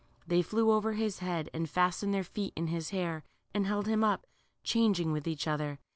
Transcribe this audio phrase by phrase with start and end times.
[0.25, 4.03] They flew over his head and fastened their feet in his hair and held him
[4.03, 4.25] up,
[4.63, 5.77] changing with each other.